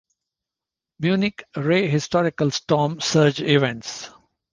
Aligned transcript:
Munich 0.99 1.45
Re 1.55 1.87
Historical 1.87 2.49
storm 2.49 2.99
surge 3.01 3.39
events. 3.41 4.09